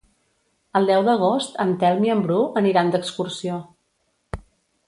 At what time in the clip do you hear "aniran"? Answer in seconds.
2.63-2.91